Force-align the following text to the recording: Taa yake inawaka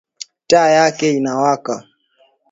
Taa 0.49 0.69
yake 0.69 1.07
inawaka 1.11 1.85